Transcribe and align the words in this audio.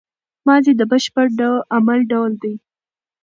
ماضي 0.47 0.73
د 0.77 0.81
بشپړ 0.91 1.27
عمل 1.75 1.99
ډول 2.11 2.31
دئ. 2.43 2.55